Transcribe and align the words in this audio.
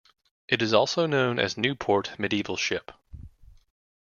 It 0.47 0.63
is 0.63 0.73
also 0.73 1.05
known 1.05 1.37
as 1.37 1.57
Newport 1.59 2.17
Medieval 2.17 2.57
Ship. 2.57 2.91